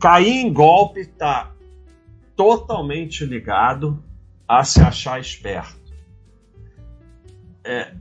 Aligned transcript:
cair 0.00 0.38
em 0.38 0.52
golpe 0.52 1.00
está 1.00 1.52
totalmente 2.34 3.24
ligado 3.24 4.02
a 4.48 4.64
se 4.64 4.80
achar 4.80 5.20
esperto. 5.20 5.78
É, 7.62 7.92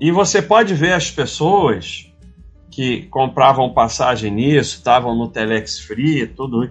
e 0.00 0.12
você 0.12 0.40
pode 0.40 0.72
ver 0.74 0.92
as 0.92 1.10
pessoas 1.10 2.08
que 2.70 3.02
compravam 3.06 3.74
passagem 3.74 4.30
nisso, 4.30 4.76
estavam 4.76 5.16
no 5.16 5.28
Telex 5.28 5.80
Free, 5.80 6.28
tudo. 6.28 6.70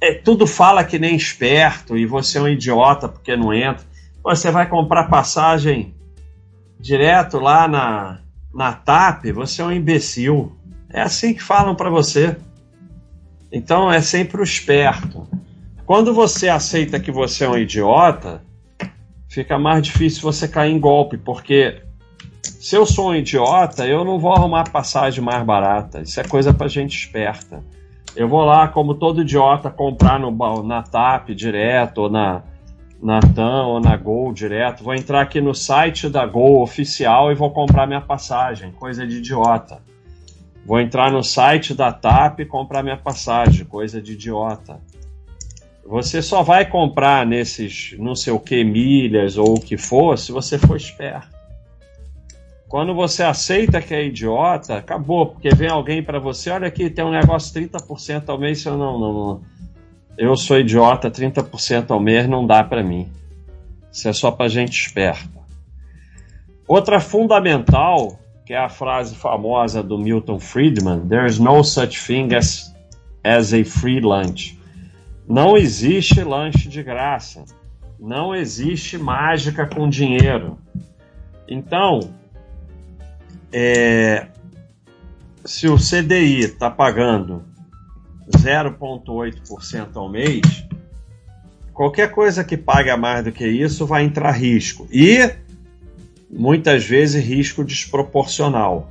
É, 0.00 0.14
tudo 0.14 0.46
fala 0.46 0.84
que 0.84 0.98
nem 0.98 1.16
esperto 1.16 1.96
e 1.96 2.06
você 2.06 2.38
é 2.38 2.42
um 2.42 2.48
idiota 2.48 3.08
porque 3.08 3.34
não 3.34 3.52
entra. 3.52 3.84
Você 4.22 4.50
vai 4.50 4.68
comprar 4.68 5.08
passagem 5.08 5.94
direto 6.78 7.38
lá 7.38 7.66
na, 7.66 8.20
na 8.54 8.72
TAP, 8.72 9.32
você 9.32 9.62
é 9.62 9.64
um 9.64 9.72
imbecil. 9.72 10.56
É 10.90 11.00
assim 11.00 11.34
que 11.34 11.42
falam 11.42 11.74
para 11.74 11.90
você. 11.90 12.36
Então 13.50 13.92
é 13.92 14.00
sempre 14.00 14.40
o 14.40 14.44
esperto. 14.44 15.26
Quando 15.84 16.12
você 16.12 16.48
aceita 16.48 16.98
que 16.98 17.12
você 17.12 17.44
é 17.44 17.48
um 17.48 17.56
idiota, 17.56 18.42
fica 19.28 19.58
mais 19.58 19.82
difícil 19.82 20.22
você 20.22 20.48
cair 20.48 20.72
em 20.72 20.80
golpe, 20.80 21.16
porque 21.16 21.82
se 22.42 22.74
eu 22.74 22.84
sou 22.84 23.10
um 23.10 23.14
idiota, 23.14 23.86
eu 23.86 24.04
não 24.04 24.18
vou 24.18 24.32
arrumar 24.32 24.70
passagem 24.70 25.22
mais 25.22 25.44
barata. 25.44 26.00
Isso 26.00 26.20
é 26.20 26.24
coisa 26.24 26.52
para 26.52 26.66
gente 26.68 26.98
esperta. 26.98 27.62
Eu 28.16 28.28
vou 28.28 28.44
lá, 28.44 28.66
como 28.66 28.94
todo 28.94 29.22
idiota, 29.22 29.70
comprar 29.70 30.18
no, 30.18 30.32
na 30.62 30.82
TAP 30.82 31.30
direto, 31.30 31.98
ou 31.98 32.10
na, 32.10 32.42
na 33.00 33.20
TAM, 33.20 33.66
ou 33.66 33.78
na 33.78 33.96
Gol 33.96 34.32
direto. 34.32 34.82
Vou 34.82 34.94
entrar 34.94 35.20
aqui 35.20 35.40
no 35.40 35.54
site 35.54 36.08
da 36.08 36.24
Gol 36.26 36.62
oficial 36.62 37.30
e 37.30 37.34
vou 37.34 37.50
comprar 37.50 37.86
minha 37.86 38.00
passagem. 38.00 38.72
Coisa 38.72 39.06
de 39.06 39.18
idiota. 39.18 39.80
Vou 40.66 40.80
entrar 40.80 41.12
no 41.12 41.22
site 41.22 41.72
da 41.72 41.92
TAP 41.92 42.40
e 42.40 42.44
comprar 42.44 42.82
minha 42.82 42.96
passagem. 42.96 43.64
Coisa 43.64 44.02
de 44.02 44.14
idiota. 44.14 44.80
Você 45.84 46.20
só 46.20 46.42
vai 46.42 46.68
comprar 46.68 47.24
nesses 47.24 47.94
não 47.96 48.16
sei 48.16 48.32
o 48.32 48.40
que 48.40 48.64
milhas 48.64 49.38
ou 49.38 49.54
o 49.54 49.60
que 49.60 49.76
for 49.76 50.18
se 50.18 50.32
você 50.32 50.58
for 50.58 50.76
esperto. 50.76 51.36
Quando 52.68 52.92
você 52.96 53.22
aceita 53.22 53.80
que 53.80 53.94
é 53.94 54.04
idiota, 54.04 54.78
acabou, 54.78 55.26
porque 55.26 55.50
vem 55.50 55.70
alguém 55.70 56.02
para 56.02 56.18
você, 56.18 56.50
olha 56.50 56.66
aqui, 56.66 56.90
tem 56.90 57.04
um 57.04 57.12
negócio 57.12 57.54
30% 57.54 58.28
ao 58.28 58.36
mês, 58.36 58.64
eu 58.64 58.76
não, 58.76 58.98
não, 58.98 59.12
não. 59.12 59.40
Eu 60.18 60.36
sou 60.36 60.58
idiota, 60.58 61.08
30% 61.08 61.92
ao 61.92 62.00
mês 62.00 62.28
não 62.28 62.44
dá 62.44 62.64
para 62.64 62.82
mim. 62.82 63.08
Isso 63.92 64.08
é 64.08 64.12
só 64.12 64.32
para 64.32 64.48
gente 64.48 64.72
esperta. 64.72 65.30
Outra 66.66 66.98
fundamental, 66.98 68.18
que 68.46 68.54
é 68.54 68.58
a 68.58 68.68
frase 68.68 69.16
famosa 69.16 69.82
do 69.82 69.98
Milton 69.98 70.38
Friedman, 70.38 71.08
there 71.08 71.26
is 71.26 71.40
no 71.40 71.64
such 71.64 72.06
thing 72.06 72.32
as, 72.32 72.72
as 73.24 73.52
a 73.52 73.64
free 73.64 74.00
lunch. 74.00 74.56
Não 75.28 75.56
existe 75.56 76.22
lanche 76.22 76.68
de 76.68 76.80
graça. 76.80 77.44
Não 77.98 78.32
existe 78.32 78.96
mágica 78.96 79.66
com 79.66 79.88
dinheiro. 79.88 80.58
Então, 81.48 81.98
é, 83.52 84.28
se 85.44 85.66
o 85.66 85.76
CDI 85.76 86.42
está 86.42 86.70
pagando 86.70 87.42
0,8% 88.30 89.96
ao 89.96 90.08
mês, 90.08 90.64
qualquer 91.72 92.12
coisa 92.12 92.44
que 92.44 92.56
pague 92.56 92.94
mais 92.94 93.24
do 93.24 93.32
que 93.32 93.44
isso 93.44 93.84
vai 93.86 94.04
entrar 94.04 94.30
risco. 94.30 94.86
E 94.92 95.45
muitas 96.30 96.84
vezes 96.84 97.24
risco 97.24 97.64
desproporcional. 97.64 98.90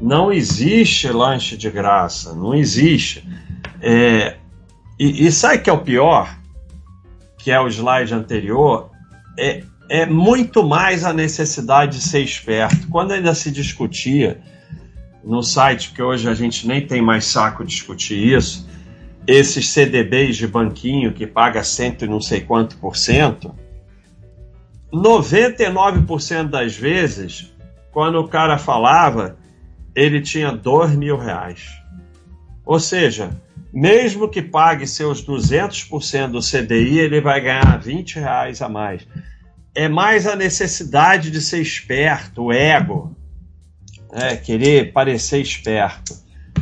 Não 0.00 0.32
existe 0.32 1.08
lanche 1.08 1.56
de 1.56 1.70
graça, 1.70 2.34
não 2.34 2.54
existe. 2.54 3.26
É, 3.80 4.36
e, 4.98 5.26
e 5.26 5.32
sabe 5.32 5.58
que 5.58 5.70
é 5.70 5.72
o 5.72 5.78
pior? 5.78 6.38
Que 7.38 7.50
é 7.50 7.60
o 7.60 7.68
slide 7.68 8.12
anterior? 8.12 8.90
É, 9.38 9.62
é 9.88 10.06
muito 10.06 10.62
mais 10.62 11.04
a 11.04 11.12
necessidade 11.12 11.98
de 11.98 12.04
ser 12.04 12.20
esperto. 12.20 12.88
Quando 12.88 13.12
ainda 13.12 13.34
se 13.34 13.50
discutia 13.50 14.40
no 15.24 15.42
site, 15.42 15.88
porque 15.88 16.02
hoje 16.02 16.28
a 16.28 16.34
gente 16.34 16.68
nem 16.68 16.86
tem 16.86 17.02
mais 17.02 17.24
saco 17.24 17.64
discutir 17.64 18.36
isso, 18.36 18.68
esses 19.26 19.68
CDBs 19.70 20.36
de 20.36 20.46
banquinho 20.46 21.12
que 21.12 21.26
paga 21.26 21.64
cento 21.64 22.04
e 22.04 22.08
não 22.08 22.20
sei 22.20 22.42
quanto 22.42 22.76
por 22.76 22.96
cento, 22.96 23.52
99% 24.92 26.48
das 26.48 26.76
vezes, 26.76 27.52
quando 27.92 28.18
o 28.20 28.28
cara 28.28 28.58
falava, 28.58 29.36
ele 29.94 30.20
tinha 30.20 30.52
dois 30.52 30.94
mil 30.94 31.16
reais. 31.16 31.68
Ou 32.64 32.80
seja, 32.80 33.30
mesmo 33.72 34.28
que 34.28 34.42
pague 34.42 34.86
seus 34.86 35.24
200% 35.24 36.30
do 36.30 36.40
CDI, 36.40 36.98
ele 36.98 37.20
vai 37.20 37.40
ganhar 37.40 37.78
20 37.78 38.18
reais 38.18 38.60
a 38.62 38.68
mais 38.68 39.06
é 39.76 39.88
mais 39.88 40.26
a 40.26 40.34
necessidade 40.34 41.30
de 41.30 41.40
ser 41.40 41.60
esperto, 41.60 42.44
o 42.44 42.52
ego, 42.52 43.14
é, 44.10 44.34
querer 44.34 44.90
parecer 44.90 45.38
esperto. 45.40 46.16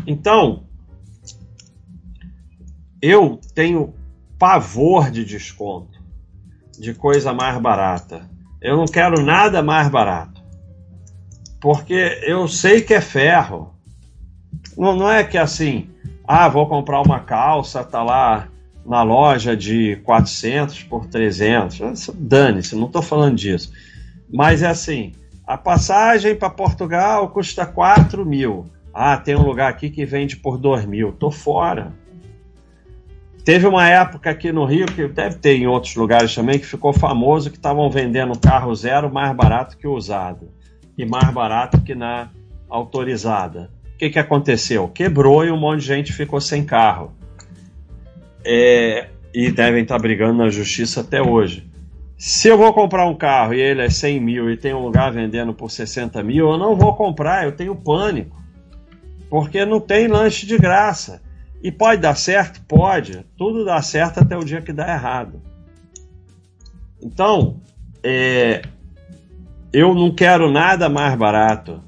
Então, 0.04 0.64
eu 3.00 3.41
tenho 3.54 3.94
pavor 4.36 5.12
de 5.12 5.24
desconto, 5.24 5.94
de 6.78 6.94
coisa 6.94 7.32
mais 7.32 7.58
barata. 7.60 8.28
Eu 8.60 8.76
não 8.76 8.86
quero 8.86 9.22
nada 9.22 9.62
mais 9.62 9.88
barato, 9.88 10.42
porque 11.60 12.20
eu 12.22 12.48
sei 12.48 12.80
que 12.80 12.94
é 12.94 13.00
ferro. 13.00 13.74
Não, 14.76 14.96
não 14.96 15.10
é 15.10 15.22
que 15.22 15.36
assim, 15.36 15.90
ah, 16.26 16.48
vou 16.48 16.66
comprar 16.66 17.00
uma 17.02 17.20
calça, 17.20 17.84
tá 17.84 18.02
lá 18.02 18.48
na 18.84 19.02
loja 19.02 19.56
de 19.56 19.96
400 20.04 20.82
por 20.84 21.06
300. 21.06 22.10
Dane-se, 22.14 22.76
não 22.76 22.86
estou 22.86 23.02
falando 23.02 23.36
disso. 23.36 23.72
Mas 24.32 24.62
é 24.62 24.66
assim: 24.66 25.12
a 25.46 25.56
passagem 25.56 26.34
para 26.34 26.50
Portugal 26.50 27.28
custa 27.28 27.66
4 27.66 28.24
mil. 28.24 28.66
Ah, 28.92 29.16
tem 29.16 29.36
um 29.36 29.46
lugar 29.46 29.70
aqui 29.70 29.91
que 29.91 30.04
vende 30.06 30.36
por 30.36 30.56
2 30.56 30.86
mil. 30.86 31.12
Tô 31.12 31.30
fora. 31.30 31.92
Teve 33.44 33.66
uma 33.66 33.87
época 33.87 34.31
aqui 34.31 34.50
no 34.50 34.65
Rio, 34.65 34.87
que 34.87 35.06
deve 35.06 35.37
ter 35.37 35.56
em 35.56 35.66
outros 35.66 35.94
lugares 35.94 36.34
também, 36.34 36.59
que 36.59 36.65
ficou 36.65 36.94
famoso 36.94 37.50
que 37.50 37.56
estavam 37.56 37.91
vendendo 37.91 38.38
carro 38.38 38.75
zero 38.75 39.12
mais 39.12 39.37
barato 39.37 39.77
que 39.77 39.87
usado. 39.87 40.49
E 40.97 41.05
mais 41.05 41.28
barato 41.31 41.81
que 41.83 41.94
na 41.94 42.31
autorizada. 42.71 43.71
O 43.94 43.99
que, 43.99 44.09
que 44.09 44.19
aconteceu? 44.19 44.88
Quebrou 44.88 45.44
e 45.44 45.50
um 45.50 45.59
monte 45.59 45.81
de 45.81 45.87
gente 45.87 46.12
ficou 46.12 46.41
sem 46.41 46.65
carro 46.65 47.12
é, 48.44 49.09
e 49.33 49.50
devem 49.50 49.83
estar 49.83 49.99
brigando 49.99 50.38
na 50.38 50.49
justiça 50.49 51.03
até 51.03 51.21
hoje. 51.21 51.71
Se 52.16 52.49
eu 52.49 52.56
vou 52.56 52.72
comprar 52.72 53.06
um 53.06 53.15
carro 53.15 53.53
e 53.53 53.60
ele 53.60 53.83
é 53.83 53.91
100 53.91 54.21
mil 54.21 54.50
e 54.50 54.56
tem 54.56 54.72
um 54.72 54.81
lugar 54.81 55.12
vendendo 55.12 55.53
por 55.53 55.71
60 55.71 56.22
mil, 56.22 56.50
eu 56.50 56.59
não 56.59 56.77
vou 56.77 56.94
comprar, 56.94 57.44
eu 57.44 57.53
tenho 57.53 57.77
pânico. 57.77 58.43
Porque 59.28 59.65
não 59.66 59.81
tem 59.81 60.06
lanche 60.06 60.47
de 60.47 60.56
graça. 60.56 61.21
E 61.64 61.72
pode 61.72 62.02
dar 62.02 62.14
certo? 62.14 62.60
Pode. 62.69 63.25
Tudo 63.38 63.64
dá 63.64 63.80
certo 63.80 64.20
até 64.20 64.36
o 64.36 64.44
dia 64.44 64.60
que 64.60 64.70
dá 64.70 64.86
errado. 64.86 65.41
Então, 67.02 67.58
é, 68.02 68.60
eu 69.72 69.94
não 69.94 70.14
quero 70.14 70.53
nada 70.53 70.91
mais 70.91 71.16
barato. 71.16 71.82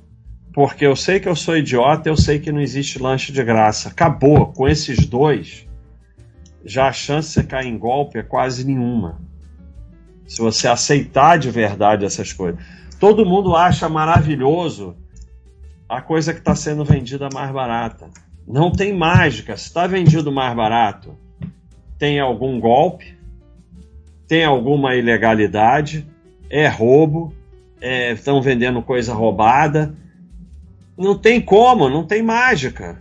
Porque 0.54 0.86
eu 0.86 0.96
sei 0.96 1.20
que 1.20 1.28
eu 1.28 1.36
sou 1.36 1.58
idiota, 1.58 2.08
eu 2.08 2.16
sei 2.16 2.38
que 2.38 2.50
não 2.50 2.62
existe 2.62 2.98
lanche 2.98 3.30
de 3.30 3.44
graça. 3.44 3.90
Acabou. 3.90 4.46
Com 4.46 4.66
esses 4.66 5.04
dois, 5.04 5.66
já 6.64 6.88
a 6.88 6.92
chance 6.92 7.38
de 7.38 7.46
cair 7.46 7.68
em 7.68 7.76
golpe 7.76 8.18
é 8.18 8.22
quase 8.22 8.64
nenhuma. 8.64 9.20
Se 10.26 10.40
você 10.40 10.68
aceitar 10.68 11.38
de 11.38 11.50
verdade 11.50 12.06
essas 12.06 12.32
coisas. 12.32 12.58
Todo 12.98 13.26
mundo 13.26 13.54
acha 13.54 13.90
maravilhoso 13.90 14.96
a 15.86 16.00
coisa 16.00 16.32
que 16.32 16.38
está 16.38 16.54
sendo 16.54 16.82
vendida 16.82 17.28
mais 17.30 17.52
barata. 17.52 18.08
Não 18.46 18.70
tem 18.70 18.92
mágica. 18.92 19.56
Se 19.56 19.64
está 19.64 19.86
vendido 19.86 20.30
mais 20.30 20.54
barato, 20.54 21.16
tem 21.98 22.20
algum 22.20 22.60
golpe, 22.60 23.16
tem 24.28 24.44
alguma 24.44 24.94
ilegalidade, 24.94 26.06
é 26.48 26.68
roubo, 26.68 27.34
estão 28.12 28.38
é, 28.38 28.40
vendendo 28.40 28.82
coisa 28.82 29.12
roubada. 29.12 29.94
Não 30.96 31.18
tem 31.18 31.40
como, 31.40 31.88
não 31.88 32.04
tem 32.06 32.22
mágica. 32.22 33.00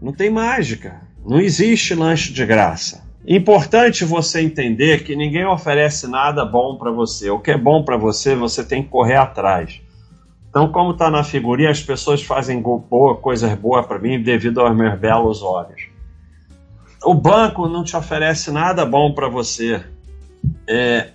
Não 0.00 0.12
tem 0.12 0.28
mágica. 0.28 1.00
Não 1.24 1.40
existe 1.40 1.94
lanche 1.94 2.32
de 2.32 2.44
graça. 2.44 3.06
Importante 3.26 4.04
você 4.04 4.40
entender 4.40 5.02
que 5.02 5.16
ninguém 5.16 5.44
oferece 5.44 6.06
nada 6.06 6.44
bom 6.44 6.76
para 6.76 6.92
você. 6.92 7.28
O 7.30 7.40
que 7.40 7.50
é 7.50 7.58
bom 7.58 7.82
para 7.82 7.96
você, 7.96 8.36
você 8.36 8.64
tem 8.64 8.82
que 8.82 8.88
correr 8.88 9.16
atrás. 9.16 9.80
Então, 10.56 10.72
como 10.72 10.92
está 10.92 11.10
na 11.10 11.22
figurinha, 11.22 11.68
as 11.68 11.82
pessoas 11.82 12.22
fazem 12.22 12.62
boa, 12.62 13.14
coisas 13.16 13.52
boas 13.58 13.84
para 13.84 13.98
mim 13.98 14.22
devido 14.22 14.62
aos 14.62 14.74
meus 14.74 14.98
belos 14.98 15.42
olhos. 15.42 15.82
O 17.04 17.12
banco 17.12 17.68
não 17.68 17.84
te 17.84 17.94
oferece 17.94 18.50
nada 18.50 18.86
bom 18.86 19.12
para 19.12 19.28
você. 19.28 19.84
É, 20.66 21.10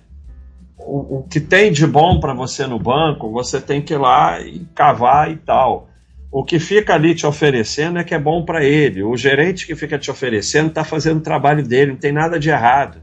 o, 0.78 1.18
o, 1.18 1.22
que 1.28 1.40
tem 1.40 1.72
de 1.72 1.84
bom 1.88 2.20
para 2.20 2.32
você 2.32 2.68
no 2.68 2.78
banco, 2.78 3.32
você 3.32 3.60
tem 3.60 3.82
que 3.82 3.94
ir 3.94 3.96
lá 3.96 4.40
e 4.40 4.60
cavar 4.76 5.32
e 5.32 5.36
tal. 5.38 5.88
O 6.30 6.44
que 6.44 6.60
fica 6.60 6.94
ali 6.94 7.12
te 7.12 7.26
oferecendo 7.26 7.98
é 7.98 8.04
que 8.04 8.14
é 8.14 8.20
bom 8.20 8.44
para 8.44 8.62
ele. 8.62 9.02
O 9.02 9.16
gerente 9.16 9.66
que 9.66 9.74
fica 9.74 9.98
te 9.98 10.08
oferecendo 10.08 10.68
está 10.68 10.84
fazendo 10.84 11.18
o 11.18 11.20
trabalho 11.20 11.66
dele, 11.66 11.90
não 11.90 11.98
tem 11.98 12.12
nada 12.12 12.38
de 12.38 12.48
errado. 12.48 12.98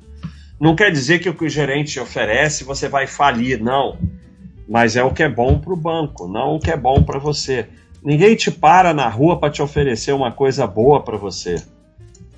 Não 0.58 0.74
quer 0.74 0.90
dizer 0.90 1.20
que 1.20 1.28
o 1.28 1.34
que 1.34 1.44
o 1.44 1.50
gerente 1.50 1.92
te 1.92 2.00
oferece 2.00 2.64
você 2.64 2.88
vai 2.88 3.08
falir, 3.08 3.62
não. 3.62 3.98
Mas 4.70 4.96
é 4.96 5.04
o 5.04 5.12
que 5.12 5.24
é 5.24 5.30
bom 5.30 5.58
para 5.58 5.74
o 5.74 5.76
banco, 5.76 6.28
não 6.28 6.56
o 6.56 6.60
que 6.60 6.70
é 6.70 6.78
bom 6.78 7.02
para 7.02 7.18
você. 7.18 7.68
Ninguém 8.04 8.36
te 8.36 8.52
para 8.52 8.94
na 8.94 9.10
rua 9.10 9.40
para 9.40 9.50
te 9.50 9.64
oferecer 9.64 10.14
uma 10.14 10.32
coisa 10.32 10.68
boa 10.68 11.04
para 11.04 11.18
você. 11.18 11.56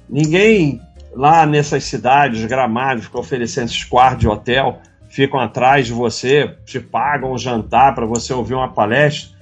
Ninguém 0.10 0.82
lá 1.14 1.46
nessas 1.46 1.84
cidades, 1.84 2.46
gramados, 2.46 3.06
fica 3.06 3.20
oferecendo 3.20 3.66
esses 3.66 3.84
quartos 3.84 4.22
de 4.22 4.30
hotel, 4.30 4.80
ficam 5.10 5.42
atrás 5.42 5.88
de 5.88 5.94
você, 5.94 6.56
te 6.66 6.80
pagam 6.80 7.34
um 7.34 7.38
jantar 7.38 7.94
para 7.94 8.06
você 8.06 8.34
ouvir 8.34 8.54
uma 8.54 8.72
palestra. 8.72 9.38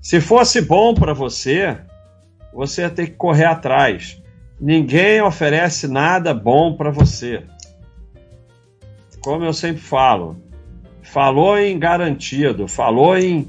Se 0.00 0.20
fosse 0.20 0.60
bom 0.60 0.94
para 0.94 1.12
você, 1.12 1.76
você 2.54 2.82
ia 2.82 2.90
ter 2.90 3.08
que 3.08 3.16
correr 3.16 3.44
atrás. 3.44 4.22
Ninguém 4.60 5.20
oferece 5.20 5.88
nada 5.88 6.32
bom 6.32 6.76
para 6.76 6.90
você. 6.90 7.42
Como 9.20 9.44
eu 9.44 9.52
sempre 9.52 9.82
falo, 9.82 10.40
falou 11.12 11.58
em 11.58 11.78
garantido, 11.78 12.66
falou 12.66 13.16
em, 13.16 13.46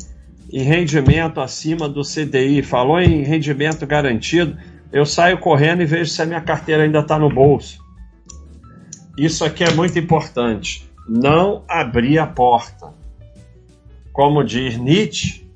em 0.52 0.64
rendimento 0.64 1.40
acima 1.40 1.88
do 1.88 2.02
CDI, 2.02 2.62
falou 2.62 3.00
em 3.00 3.24
rendimento 3.24 3.86
garantido 3.86 4.58
eu 4.92 5.06
saio 5.06 5.38
correndo 5.38 5.82
e 5.82 5.86
vejo 5.86 6.12
se 6.12 6.22
a 6.22 6.26
minha 6.26 6.42
carteira 6.42 6.84
ainda 6.84 7.00
está 7.00 7.18
no 7.18 7.30
bolso. 7.30 7.80
Isso 9.18 9.46
aqui 9.46 9.64
é 9.64 9.72
muito 9.72 9.98
importante. 9.98 10.90
Não 11.08 11.64
abrir 11.68 12.20
a 12.20 12.28
porta. 12.28 12.94
Como 14.12 14.44
diz 14.44 14.78
Nietzsche, 14.78 15.48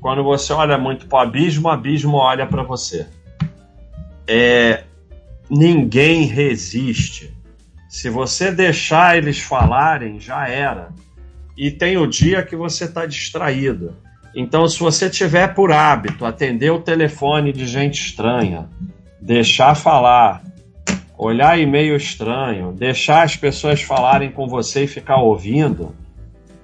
quando 0.00 0.24
você 0.24 0.52
olha 0.52 0.78
muito 0.78 1.06
para 1.06 1.18
o 1.18 1.20
abismo, 1.20 1.68
o 1.68 1.70
abismo 1.70 2.16
olha 2.16 2.46
para 2.46 2.62
você. 2.62 3.06
É, 4.26 4.84
ninguém 5.50 6.24
resiste. 6.24 7.36
Se 7.90 8.08
você 8.08 8.50
deixar 8.50 9.18
eles 9.18 9.38
falarem, 9.38 10.18
já 10.18 10.48
era. 10.48 10.88
E 11.56 11.70
tem 11.70 11.96
o 11.96 12.06
dia 12.06 12.42
que 12.42 12.56
você 12.56 12.84
está 12.84 13.06
distraído. 13.06 13.96
Então, 14.34 14.66
se 14.66 14.78
você 14.80 15.10
tiver 15.10 15.54
por 15.54 15.70
hábito 15.70 16.24
atender 16.24 16.70
o 16.70 16.80
telefone 16.80 17.52
de 17.52 17.66
gente 17.66 18.00
estranha, 18.00 18.68
deixar 19.20 19.74
falar, 19.74 20.42
olhar 21.16 21.58
e-mail 21.58 21.94
estranho, 21.94 22.72
deixar 22.72 23.22
as 23.22 23.36
pessoas 23.36 23.82
falarem 23.82 24.30
com 24.30 24.48
você 24.48 24.84
e 24.84 24.88
ficar 24.88 25.18
ouvindo, 25.18 25.94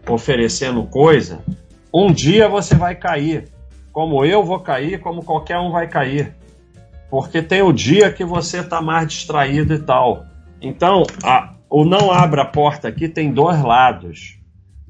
oferecendo 0.08 0.82
coisa, 0.84 1.44
um 1.92 2.10
dia 2.10 2.48
você 2.48 2.74
vai 2.74 2.94
cair. 2.94 3.48
Como 3.92 4.24
eu 4.24 4.42
vou 4.42 4.60
cair, 4.60 5.00
como 5.00 5.22
qualquer 5.22 5.58
um 5.58 5.70
vai 5.70 5.86
cair. 5.88 6.34
Porque 7.10 7.42
tem 7.42 7.62
o 7.62 7.72
dia 7.72 8.12
que 8.12 8.24
você 8.24 8.60
está 8.60 8.80
mais 8.80 9.08
distraído 9.08 9.74
e 9.74 9.78
tal. 9.78 10.24
Então, 10.60 11.04
a, 11.22 11.54
o 11.68 11.84
não 11.84 12.10
abra 12.10 12.42
a 12.42 12.46
porta 12.46 12.88
aqui 12.88 13.08
tem 13.08 13.32
dois 13.32 13.62
lados. 13.62 14.37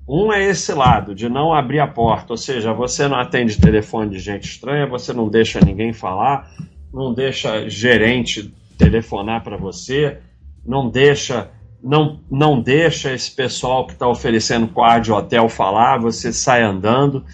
Um 0.08 0.32
é 0.32 0.42
esse 0.42 0.72
lado, 0.72 1.14
de 1.14 1.28
não 1.28 1.52
abrir 1.52 1.80
a 1.80 1.86
porta, 1.86 2.32
ou 2.32 2.36
seja, 2.36 2.72
você 2.72 3.06
não 3.06 3.18
atende 3.18 3.60
telefone 3.60 4.10
de 4.10 4.18
gente 4.18 4.44
estranha, 4.44 4.86
você 4.86 5.12
não 5.12 5.28
deixa 5.28 5.60
ninguém 5.60 5.92
falar, 5.92 6.50
não 6.92 7.12
deixa 7.12 7.68
gerente 7.68 8.54
telefonar 8.78 9.44
para 9.44 9.56
você, 9.56 10.18
não 10.64 10.88
deixa 10.88 11.50
não, 11.82 12.20
não 12.30 12.60
deixa 12.60 13.12
esse 13.12 13.30
pessoal 13.30 13.86
que 13.86 13.92
está 13.92 14.08
oferecendo 14.08 14.66
quarto 14.68 15.04
de 15.04 15.12
hotel 15.12 15.48
falar, 15.48 15.98
você 15.98 16.32
sai 16.32 16.62
andando. 16.62 17.24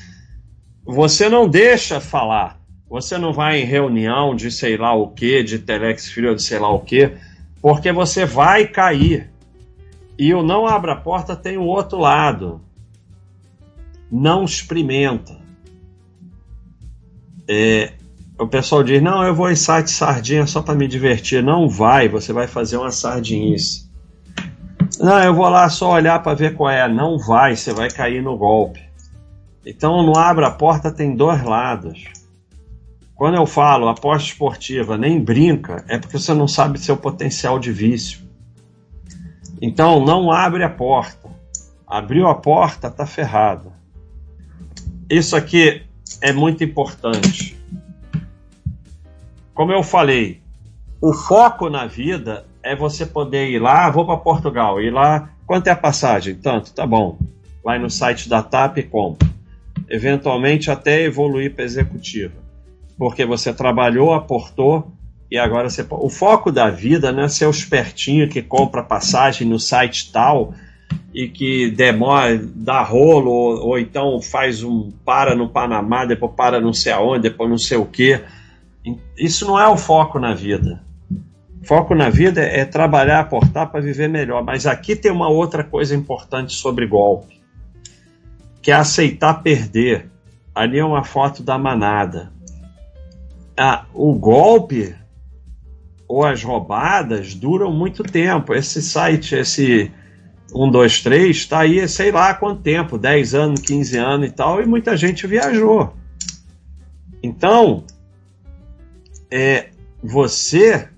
Você 0.85 1.29
não 1.29 1.49
deixa 1.49 2.01
falar. 2.01 2.61
Você 2.89 3.17
não 3.17 3.33
vai 3.33 3.61
em 3.61 3.65
reunião 3.65 4.35
de 4.37 4.51
sei 4.51 4.77
lá 4.77 4.95
o 4.95 5.09
que, 5.09 5.43
de 5.43 5.59
Telex 5.59 6.11
Frio, 6.11 6.35
de 6.35 6.43
sei 6.43 6.59
lá 6.59 6.71
o 6.71 6.81
que, 6.81 7.13
porque 7.61 7.91
você 7.91 8.27
vai 8.27 8.67
cair. 8.67 9.31
E 10.19 10.33
o 10.33 10.43
não 10.43 10.67
abra 10.67 10.93
a 10.93 10.97
porta 10.97 11.35
tem 11.35 11.57
o 11.57 11.65
outro 11.65 11.99
lado. 11.99 12.61
Não 14.11 14.45
experimenta. 14.45 15.37
É, 17.49 17.93
o 18.39 18.47
pessoal 18.47 18.83
diz: 18.83 19.03
não, 19.03 19.25
eu 19.25 19.35
vou 19.35 19.51
em 19.51 19.57
site 19.57 19.91
sardinha 19.91 20.47
só 20.47 20.63
para 20.63 20.75
me 20.75 20.87
divertir. 20.87 21.43
Não 21.43 21.69
vai, 21.69 22.09
você 22.09 22.33
vai 22.33 22.47
fazer 22.47 22.77
uma 22.77 22.91
sardinice. 22.91 23.91
Não, 24.99 25.19
eu 25.23 25.35
vou 25.35 25.49
lá 25.49 25.69
só 25.69 25.93
olhar 25.93 26.23
para 26.23 26.35
ver 26.35 26.55
qual 26.55 26.71
é. 26.71 26.87
Não 26.89 27.19
vai, 27.19 27.57
você 27.57 27.73
vai 27.73 27.91
cair 27.91 28.23
no 28.23 28.37
golpe. 28.37 28.83
Então, 29.67 30.03
no 30.03 30.17
Abra 30.17 30.49
a 30.49 30.51
Porta 30.51 30.93
tem 30.93 31.17
dois 31.17 31.43
lados. 31.43 32.05
Quando 33.15 33.37
eu 33.37 33.47
falo 33.47 33.89
aposta 33.89 34.29
esportiva, 34.29 34.99
nem 34.99 35.23
brinca, 35.23 35.85
é 35.89 35.99
porque 35.99 36.19
você 36.19 36.35
não 36.35 36.49
sabe 36.49 36.79
seu 36.79 36.97
potencial 36.97 37.59
de 37.59 37.71
vício. 37.71 38.24
Então 39.61 40.05
não 40.05 40.31
abre 40.31 40.63
a 40.63 40.71
porta. 40.71 41.29
Abriu 41.87 42.27
a 42.27 42.35
porta, 42.35 42.91
tá 42.91 43.07
ferrado. 43.07 43.73
Isso 45.09 45.37
aqui 45.37 45.83
é 46.21 46.33
muito 46.33 46.65
importante. 46.65 47.57
Como 49.55 49.71
eu 49.71 49.83
falei, 49.83 50.41
o 51.01 51.13
foco 51.13 51.69
na 51.69 51.87
vida 51.87 52.47
é 52.63 52.75
você 52.75 53.05
poder 53.05 53.51
ir 53.51 53.59
lá, 53.59 53.91
vou 53.91 54.07
para 54.07 54.17
Portugal, 54.17 54.81
ir 54.81 54.91
lá, 54.91 55.31
quanto 55.47 55.69
é 55.69 55.71
a 55.71 55.77
passagem? 55.77 56.35
Tanto, 56.35 56.73
tá 56.73 56.87
bom. 56.87 57.19
Vai 57.63 57.79
no 57.79 57.91
site 57.91 58.29
da 58.29 58.43
TAP 58.43 58.79
e 58.79 58.83
compra. 58.83 59.29
Eventualmente 59.89 60.71
até 60.71 61.03
evoluir 61.03 61.55
para 61.55 61.65
executiva. 61.65 62.35
Porque 62.97 63.25
você 63.25 63.53
trabalhou, 63.53 64.15
aportou, 64.15 64.94
e 65.31 65.39
agora 65.39 65.69
você. 65.69 65.87
O 65.91 66.09
foco 66.09 66.53
da 66.53 66.71
vida 66.71 67.13
não 67.13 67.25
é 67.25 67.29
ser 67.29 67.47
o 67.47 67.51
espertinho 67.51 68.29
que 68.29 68.43
compra 68.43 68.83
passagem 68.83 69.49
no 69.49 69.59
site 69.59 70.13
tal 70.13 70.55
e 71.13 71.29
que 71.29 71.71
demora, 71.71 72.41
dá 72.55 72.83
rolo, 72.83 73.31
ou, 73.31 73.69
ou 73.69 73.79
então 73.79 74.21
faz 74.21 74.63
um 74.63 74.91
para 75.05 75.35
no 75.35 75.49
Panamá, 75.49 76.05
depois 76.05 76.33
para 76.37 76.61
não 76.61 76.73
sei 76.73 76.93
aonde, 76.93 77.29
depois 77.31 77.49
não 77.49 77.59
sei 77.59 77.79
o 77.79 77.87
quê. 77.87 78.21
Isso 79.17 79.47
não 79.47 79.59
é 79.59 79.67
o 79.67 79.77
foco 79.77 80.19
na 80.19 80.35
vida. 80.35 80.83
Foco 81.65 81.95
na 81.95 82.11
vida 82.11 82.43
é 82.43 82.65
trabalhar, 82.65 83.21
aportar 83.21 83.71
para 83.71 83.81
viver 83.81 84.09
melhor. 84.09 84.43
Mas 84.45 84.67
aqui 84.67 84.95
tem 84.95 85.11
uma 85.11 85.29
outra 85.29 85.65
coisa 85.65 85.95
importante 85.95 86.53
sobre 86.53 86.87
golpe, 86.87 87.41
que 88.61 88.71
é 88.71 88.75
aceitar 88.75 89.43
perder. 89.43 90.11
Ali 90.55 90.79
é 90.79 90.85
uma 90.85 91.03
foto 91.03 91.43
da 91.43 91.57
manada. 91.57 92.31
Ah, 93.57 93.87
o 93.95 94.13
golpe 94.15 94.95
ou 96.15 96.25
as 96.25 96.45
roubadas 96.45 97.35
duram 97.35 97.73
muito 97.73 98.05
tempo. 98.05 98.55
Esse 98.55 98.81
site, 98.81 99.35
esse 99.35 99.91
123, 100.47 101.37
está 101.37 101.59
aí, 101.61 101.89
sei 101.89 102.13
lá 102.13 102.33
quanto 102.35 102.63
tempo 102.63 102.97
10 102.97 103.35
anos, 103.35 103.61
15 103.61 103.99
anos 103.99 104.29
e 104.29 104.31
tal, 104.31 104.63
e 104.63 104.67
muita 104.67 104.97
gente 104.97 105.27
viajou. 105.27 105.93
Então, 107.21 107.83
é, 109.29 109.71
você 110.01 110.89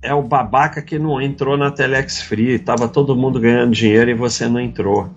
é 0.00 0.14
o 0.14 0.22
babaca 0.22 0.80
que 0.80 0.98
não 0.98 1.20
entrou 1.20 1.58
na 1.58 1.70
Telex 1.70 2.22
Free, 2.22 2.52
estava 2.52 2.88
todo 2.88 3.14
mundo 3.14 3.38
ganhando 3.38 3.72
dinheiro 3.72 4.10
e 4.10 4.14
você 4.14 4.48
não 4.48 4.58
entrou. 4.58 5.10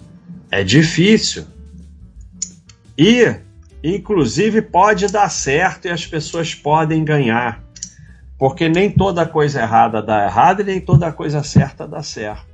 É 0.52 0.66
difícil. 0.66 1.46
E, 2.98 3.36
inclusive, 3.82 4.62
pode 4.62 5.08
dar 5.08 5.30
certo 5.30 5.86
e 5.86 5.90
as 5.90 6.06
pessoas 6.06 6.54
podem 6.54 7.06
ganhar. 7.06 7.71
Porque 8.42 8.68
nem 8.68 8.90
toda 8.90 9.24
coisa 9.24 9.62
errada 9.62 10.02
dá 10.02 10.26
errado 10.26 10.62
e 10.62 10.64
nem 10.64 10.82
toda 10.82 11.12
coisa 11.12 11.44
certa 11.44 11.88
dá 11.88 12.02
certo. 12.02 12.51